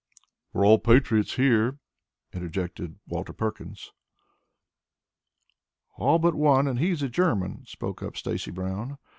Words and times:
"We 0.51 0.61
are 0.61 0.65
all 0.65 0.79
patriots 0.79 1.35
here," 1.35 1.77
interjected 2.33 2.95
Walter 3.07 3.33
Perkins. 3.33 3.91
"All 5.97 6.17
but 6.17 6.33
one 6.33 6.67
and 6.67 6.79
he's 6.79 7.03
a 7.03 7.07
German," 7.07 7.65
spoke 7.67 8.01
up 8.01 8.17
Stacy 8.17 8.49
Brown. 8.49 8.97